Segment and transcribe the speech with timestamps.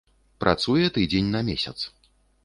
[0.43, 1.75] Працуе тыдзень на месяц.